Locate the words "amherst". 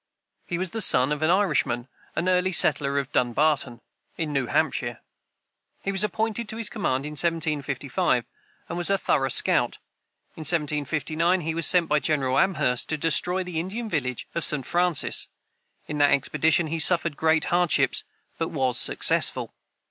12.39-12.89